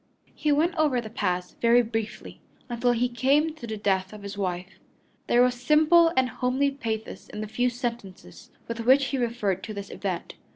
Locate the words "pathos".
6.71-7.29